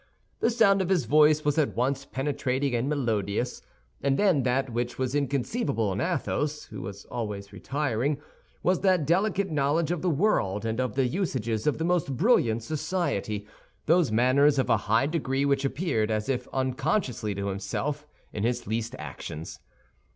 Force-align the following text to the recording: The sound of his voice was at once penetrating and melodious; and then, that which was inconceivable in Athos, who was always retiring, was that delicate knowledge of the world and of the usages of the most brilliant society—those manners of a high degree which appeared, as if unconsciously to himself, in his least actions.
The 0.39 0.49
sound 0.49 0.81
of 0.81 0.89
his 0.89 1.05
voice 1.05 1.45
was 1.45 1.59
at 1.59 1.75
once 1.75 2.05
penetrating 2.05 2.73
and 2.73 2.89
melodious; 2.89 3.61
and 4.01 4.17
then, 4.17 4.41
that 4.41 4.71
which 4.71 4.97
was 4.97 5.13
inconceivable 5.13 5.93
in 5.93 6.01
Athos, 6.01 6.63
who 6.65 6.81
was 6.81 7.05
always 7.05 7.53
retiring, 7.53 8.19
was 8.63 8.79
that 8.79 9.05
delicate 9.05 9.51
knowledge 9.51 9.91
of 9.91 10.01
the 10.01 10.09
world 10.09 10.65
and 10.65 10.79
of 10.79 10.95
the 10.95 11.05
usages 11.05 11.67
of 11.67 11.77
the 11.77 11.85
most 11.85 12.17
brilliant 12.17 12.63
society—those 12.63 14.11
manners 14.11 14.57
of 14.57 14.71
a 14.71 14.77
high 14.89 15.05
degree 15.05 15.45
which 15.45 15.63
appeared, 15.65 16.09
as 16.09 16.29
if 16.29 16.47
unconsciously 16.51 17.35
to 17.35 17.49
himself, 17.49 18.07
in 18.33 18.41
his 18.41 18.65
least 18.65 18.95
actions. 18.97 19.59